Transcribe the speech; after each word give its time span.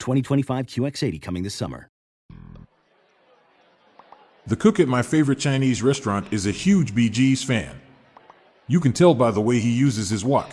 2025 0.00 0.66
QX80 0.66 1.22
coming 1.22 1.42
this 1.42 1.54
summer. 1.54 1.88
The 4.46 4.56
cook 4.56 4.80
at 4.80 4.88
my 4.88 5.02
favorite 5.02 5.38
Chinese 5.38 5.82
restaurant 5.82 6.32
is 6.32 6.46
a 6.46 6.50
huge 6.50 6.94
Bee 6.94 7.08
Gees 7.08 7.44
fan. 7.44 7.80
You 8.66 8.80
can 8.80 8.92
tell 8.92 9.14
by 9.14 9.30
the 9.30 9.40
way 9.40 9.60
he 9.60 9.70
uses 9.70 10.10
his 10.10 10.24
wok. 10.24 10.50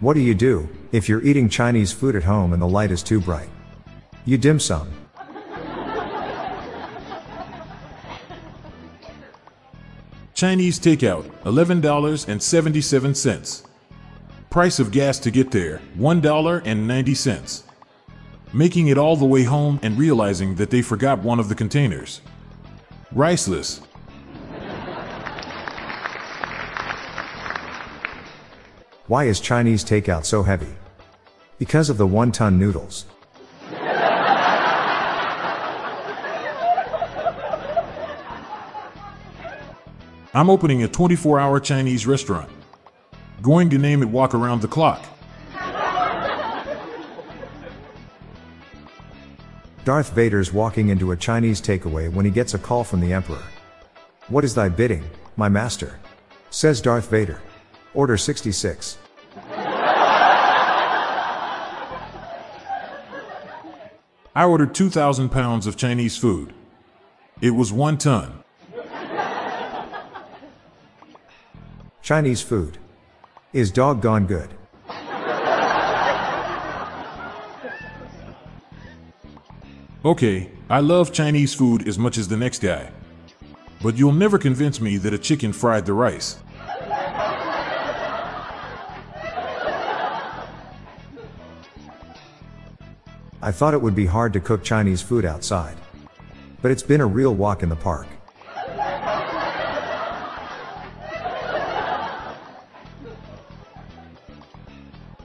What 0.00 0.14
do 0.14 0.20
you 0.20 0.34
do 0.34 0.68
if 0.92 1.08
you're 1.08 1.22
eating 1.22 1.48
Chinese 1.48 1.92
food 1.92 2.16
at 2.16 2.24
home 2.24 2.52
and 2.52 2.62
the 2.62 2.68
light 2.68 2.90
is 2.90 3.02
too 3.02 3.20
bright? 3.20 3.48
You 4.24 4.38
dim 4.38 4.60
sum. 4.60 4.88
Chinese 10.34 10.78
takeout, 10.78 11.24
$11.77. 11.42 13.67
Price 14.50 14.78
of 14.78 14.90
gas 14.90 15.18
to 15.20 15.30
get 15.30 15.50
there, 15.50 15.82
$1.90. 15.98 17.62
Making 18.54 18.88
it 18.88 18.96
all 18.96 19.14
the 19.14 19.26
way 19.26 19.42
home 19.42 19.78
and 19.82 19.98
realizing 19.98 20.54
that 20.54 20.70
they 20.70 20.80
forgot 20.80 21.18
one 21.18 21.38
of 21.38 21.50
the 21.50 21.54
containers. 21.54 22.22
Riceless. 23.12 23.82
Why 29.06 29.24
is 29.24 29.38
Chinese 29.38 29.84
takeout 29.84 30.24
so 30.24 30.42
heavy? 30.42 30.74
Because 31.58 31.90
of 31.90 31.98
the 31.98 32.06
one 32.06 32.32
ton 32.32 32.58
noodles. 32.58 33.04
I'm 40.34 40.48
opening 40.48 40.82
a 40.84 40.88
24 40.88 41.38
hour 41.38 41.60
Chinese 41.60 42.06
restaurant. 42.06 42.50
Going 43.40 43.70
to 43.70 43.78
name 43.78 44.02
it 44.02 44.08
Walk 44.08 44.34
Around 44.34 44.62
the 44.62 44.68
Clock. 44.68 45.04
Darth 49.84 50.12
Vader's 50.12 50.52
walking 50.52 50.88
into 50.88 51.12
a 51.12 51.16
Chinese 51.16 51.62
takeaway 51.62 52.12
when 52.12 52.24
he 52.24 52.32
gets 52.32 52.54
a 52.54 52.58
call 52.58 52.82
from 52.82 53.00
the 53.00 53.12
Emperor. 53.12 53.42
What 54.26 54.44
is 54.44 54.54
thy 54.54 54.68
bidding, 54.68 55.04
my 55.36 55.48
master? 55.48 56.00
Says 56.50 56.80
Darth 56.80 57.08
Vader. 57.10 57.40
Order 57.94 58.16
66. 58.16 58.98
I 64.34 64.44
ordered 64.44 64.74
2,000 64.74 65.28
pounds 65.30 65.66
of 65.66 65.76
Chinese 65.76 66.16
food. 66.16 66.52
It 67.40 67.52
was 67.52 67.72
one 67.72 67.98
ton. 67.98 68.42
Chinese 72.02 72.42
food 72.42 72.78
is 73.52 73.70
doggone 73.70 74.26
good. 74.26 74.50
Okay, 80.04 80.50
I 80.70 80.80
love 80.80 81.12
Chinese 81.12 81.54
food 81.54 81.88
as 81.88 81.98
much 81.98 82.18
as 82.18 82.28
the 82.28 82.36
next 82.36 82.62
guy. 82.62 82.90
But 83.82 83.96
you'll 83.96 84.12
never 84.12 84.38
convince 84.38 84.80
me 84.80 84.96
that 84.98 85.14
a 85.14 85.18
chicken 85.18 85.52
fried 85.52 85.86
the 85.86 85.92
rice. 85.92 86.38
I 93.40 93.52
thought 93.52 93.72
it 93.74 93.80
would 93.80 93.94
be 93.94 94.06
hard 94.06 94.32
to 94.34 94.40
cook 94.40 94.62
Chinese 94.62 95.00
food 95.00 95.24
outside. 95.24 95.76
But 96.60 96.70
it's 96.70 96.82
been 96.82 97.00
a 97.00 97.06
real 97.06 97.34
walk 97.34 97.62
in 97.62 97.68
the 97.68 97.76
park. 97.76 98.06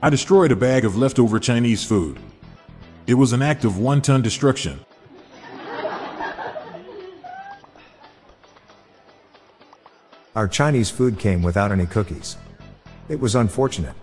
I 0.03 0.09
destroyed 0.09 0.51
a 0.51 0.55
bag 0.57 0.83
of 0.83 0.97
leftover 0.97 1.39
Chinese 1.39 1.85
food. 1.85 2.19
It 3.07 3.13
was 3.13 3.31
an 3.31 3.41
act 3.41 3.63
of 3.63 3.77
one 3.77 4.01
ton 4.01 4.21
destruction. 4.21 4.81
Our 10.35 10.49
Chinese 10.49 10.89
food 10.89 11.19
came 11.19 11.41
without 11.41 11.71
any 11.71 11.85
cookies. 11.85 12.35
It 13.07 13.17
was 13.17 13.33
unfortunate. 13.33 13.95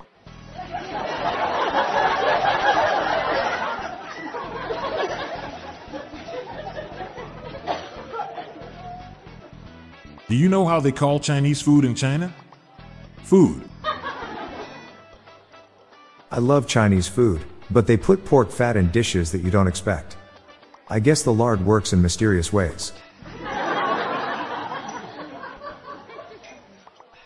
Do 10.31 10.34
you 10.34 10.49
know 10.49 10.65
how 10.65 10.81
they 10.81 10.93
call 10.93 11.21
Chinese 11.21 11.60
food 11.60 11.84
in 11.84 11.94
China? 11.94 12.33
Food. 13.25 13.69
I 16.32 16.38
love 16.38 16.68
Chinese 16.68 17.08
food, 17.08 17.44
but 17.72 17.88
they 17.88 17.96
put 17.96 18.24
pork 18.24 18.52
fat 18.52 18.76
in 18.76 18.92
dishes 18.92 19.32
that 19.32 19.42
you 19.42 19.50
don't 19.50 19.66
expect. 19.66 20.16
I 20.88 21.00
guess 21.00 21.24
the 21.24 21.32
lard 21.32 21.66
works 21.66 21.92
in 21.92 22.00
mysterious 22.00 22.52
ways. 22.52 22.92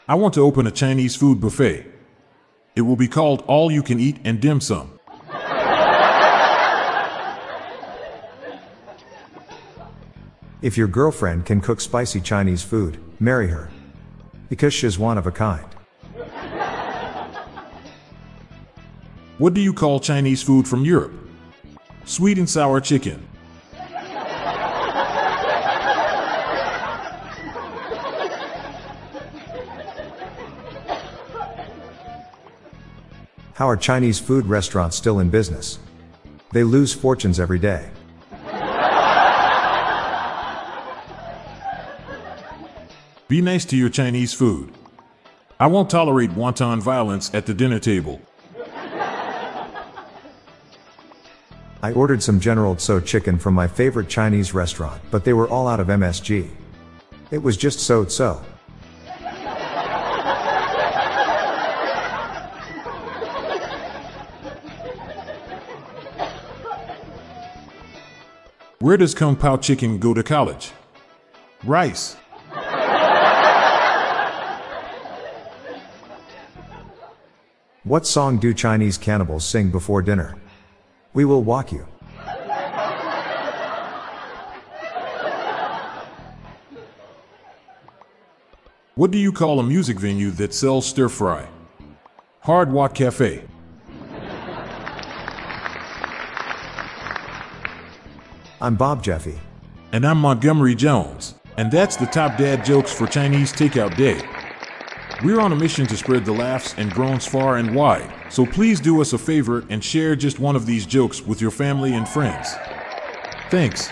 I 0.07 0.15
want 0.15 0.33
to 0.35 0.41
open 0.41 0.67
a 0.67 0.71
Chinese 0.71 1.17
food 1.17 1.39
buffet. 1.39 1.85
It 2.75 2.81
will 2.81 2.97
be 2.97 3.07
called 3.07 3.45
All 3.47 3.71
You 3.71 3.83
Can 3.83 4.01
Eat 4.01 4.21
and 4.25 4.41
Dim 4.41 4.63
Sum. 4.63 4.99
If 10.63 10.79
your 10.79 10.89
girlfriend 10.89 11.45
can 11.45 11.61
cook 11.61 11.83
spicy 11.83 12.23
Chinese 12.23 12.63
food, 12.63 12.99
marry 13.21 13.49
her. 13.49 13.69
Because 14.49 14.73
she's 14.73 14.99
one 14.99 15.19
of 15.19 15.27
a 15.27 15.31
kind. 15.31 15.74
What 19.39 19.53
do 19.53 19.61
you 19.61 19.73
call 19.73 19.99
Chinese 19.99 20.45
food 20.45 20.69
from 20.69 20.85
Europe? 20.85 21.13
Sweet 22.05 22.39
and 22.39 22.49
sour 22.49 22.81
chicken. 22.81 23.27
How 33.55 33.69
are 33.69 33.77
Chinese 33.77 34.21
food 34.21 34.47
restaurants 34.47 34.97
still 34.97 35.19
in 35.19 35.31
business? 35.31 35.81
They 36.53 36.63
lose 36.63 36.93
fortunes 36.93 37.41
every 37.41 37.59
day. 37.59 37.91
Be 43.27 43.41
nice 43.41 43.65
to 43.65 43.77
your 43.77 43.89
Chinese 43.89 44.33
food. 44.33 44.73
I 45.59 45.67
won't 45.67 45.91
tolerate 45.91 46.31
wanton 46.35 46.81
violence 46.81 47.35
at 47.35 47.47
the 47.47 47.55
dinner 47.55 47.81
table. 47.81 48.21
I 51.85 51.93
ordered 51.93 52.23
some 52.23 52.41
General 52.41 52.77
Tso 52.77 52.99
chicken 52.99 53.39
from 53.39 53.53
my 53.53 53.69
favorite 53.69 54.09
Chinese 54.09 54.55
restaurant, 54.55 55.03
but 55.11 55.23
they 55.23 55.35
were 55.35 55.47
all 55.47 55.69
out 55.69 55.81
of 55.81 55.89
MSG. 55.89 56.49
It 57.31 57.43
was 57.43 57.59
just 57.59 57.81
so 57.81 58.07
so. 58.07 58.43
Where 68.79 68.97
does 68.97 69.15
Kung 69.15 69.37
Pao 69.37 69.59
chicken 69.59 69.99
go 69.99 70.15
to 70.15 70.23
college? 70.23 70.73
Rice. 71.65 72.17
What 77.83 78.07
song 78.07 78.39
do 78.39 78.55
Chinese 78.55 78.97
cannibals 78.97 79.45
sing 79.45 79.71
before 79.71 80.01
dinner? 80.01 80.35
We 81.15 81.25
will 81.25 81.43
walk 81.43 81.71
you. 81.71 81.87
What 88.97 89.11
do 89.11 89.19
you 89.19 89.33
call 89.33 89.61
a 89.61 89.63
music 89.63 89.99
venue 89.99 90.31
that 90.33 90.53
sells 90.53 90.87
stir 90.87 91.09
fry? 91.09 91.49
Hard 92.41 92.73
Rock 92.73 92.95
Cafe. 92.95 93.45
I'm 98.61 98.77
Bob 98.77 99.03
Jeffy. 99.03 99.39
And 99.93 100.05
I'm 100.05 100.19
Montgomery 100.19 100.75
Jones. 100.75 101.35
And 101.57 101.71
that's 101.71 101.97
the 101.97 102.07
top 102.07 102.37
dad 102.37 102.65
jokes 102.65 102.93
for 102.93 103.07
Chinese 103.07 103.53
Takeout 103.53 103.97
Day. 103.97 104.21
We're 105.23 105.41
on 105.41 105.53
a 105.53 105.57
mission 105.57 105.87
to 105.87 105.97
spread 105.97 106.25
the 106.25 106.33
laughs 106.33 106.75
and 106.77 106.91
groans 106.91 107.27
far 107.27 107.57
and 107.57 107.75
wide, 107.75 108.13
so 108.31 108.45
please 108.45 108.81
do 108.81 109.01
us 109.01 109.13
a 109.13 109.19
favor 109.19 109.65
and 109.71 109.83
share 109.83 110.17
just 110.17 110.41
one 110.41 110.57
of 110.57 110.67
these 110.67 110.87
jokes 110.87 111.23
with 111.23 111.41
your 111.41 111.53
family 111.53 111.95
and 111.95 112.09
friends. 112.09 112.55
Thanks. 113.49 113.91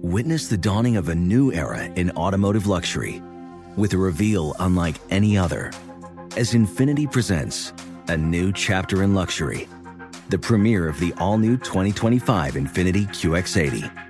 Witness 0.00 0.48
the 0.48 0.56
dawning 0.56 0.96
of 0.96 1.08
a 1.08 1.14
new 1.14 1.52
era 1.52 1.84
in 1.96 2.10
automotive 2.12 2.66
luxury 2.66 3.20
with 3.76 3.92
a 3.92 3.98
reveal 3.98 4.54
unlike 4.60 4.96
any 5.10 5.36
other 5.36 5.72
as 6.36 6.52
Infiniti 6.52 7.10
presents 7.10 7.72
a 8.08 8.16
new 8.16 8.52
chapter 8.52 9.02
in 9.02 9.14
luxury, 9.14 9.68
the 10.28 10.38
premiere 10.38 10.88
of 10.88 10.98
the 11.00 11.12
all 11.18 11.36
new 11.36 11.56
2025 11.56 12.54
Infiniti 12.54 13.06
QX80. 13.08 14.09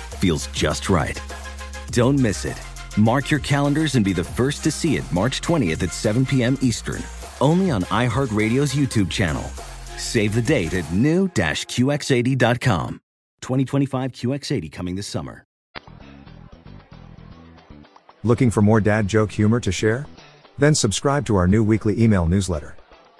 feels 0.21 0.47
just 0.47 0.89
right. 0.89 1.21
Don't 1.89 2.17
miss 2.17 2.45
it. 2.45 2.61
Mark 2.95 3.31
your 3.31 3.39
calendars 3.39 3.95
and 3.95 4.05
be 4.05 4.13
the 4.13 4.23
first 4.23 4.63
to 4.63 4.71
see 4.71 4.95
it 4.95 5.11
March 5.11 5.41
20th 5.41 5.83
at 5.83 5.91
7 5.91 6.25
p.m. 6.25 6.57
Eastern, 6.61 7.01
only 7.41 7.71
on 7.71 7.81
iHeartRadio's 7.83 8.73
YouTube 8.73 9.09
channel. 9.09 9.43
Save 9.97 10.35
the 10.35 10.41
date 10.41 10.73
at 10.73 10.91
new-QX80.com. 10.93 13.01
2025 13.41 14.11
QX80 14.11 14.71
coming 14.71 14.95
this 14.95 15.07
summer. 15.07 15.45
Looking 18.23 18.51
for 18.51 18.61
more 18.61 18.79
dad 18.79 19.07
joke 19.07 19.31
humor 19.31 19.59
to 19.59 19.71
share? 19.71 20.05
Then 20.59 20.75
subscribe 20.75 21.25
to 21.25 21.35
our 21.37 21.47
new 21.47 21.63
weekly 21.63 22.01
email 22.01 22.27
newsletter. 22.27 22.75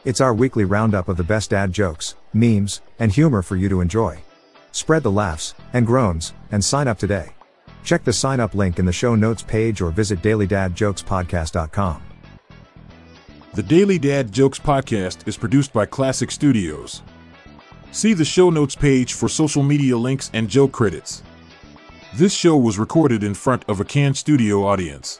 It's 0.06 0.22
our 0.22 0.34
weekly 0.34 0.64
roundup 0.64 1.10
of 1.10 1.18
the 1.18 1.24
best 1.24 1.50
dad 1.50 1.74
jokes, 1.74 2.16
memes, 2.34 2.82
and 3.00 3.12
humor 3.12 3.42
for 3.42 3.56
you 3.56 3.68
to 3.70 3.82
enjoy. 3.82 4.24
Spread 4.72 5.04
the 5.04 5.12
laughs 5.12 5.54
and 5.74 5.86
groans 5.86 6.34
and 6.52 6.64
sign 6.64 6.88
up 6.88 6.98
today. 6.98 7.30
Check 7.84 8.04
the 8.04 8.14
sign 8.14 8.40
up 8.40 8.56
link 8.56 8.80
in 8.80 8.86
the 8.86 8.94
show 8.94 9.16
notes 9.16 9.44
page 9.44 9.82
or 9.82 9.92
visit 9.92 10.22
dailydadjokespodcast.com. 10.22 12.02
The 13.54 13.64
Daily 13.64 14.00
Dad 14.00 14.32
Jokes 14.32 14.60
podcast 14.60 15.28
is 15.28 15.36
produced 15.36 15.74
by 15.74 15.86
Classic 15.86 16.32
Studios. 16.32 17.02
See 17.92 18.14
the 18.14 18.24
show 18.24 18.50
notes 18.50 18.76
page 18.76 19.14
for 19.14 19.28
social 19.28 19.62
media 19.62 19.98
links 19.98 20.32
and 20.34 20.50
joke 20.50 20.72
credits. 20.72 21.22
This 22.14 22.34
show 22.34 22.56
was 22.56 22.80
recorded 22.80 23.24
in 23.24 23.34
front 23.34 23.66
of 23.68 23.82
a 23.82 23.86
canned 23.86 24.16
studio 24.16 24.66
audience. 24.66 25.20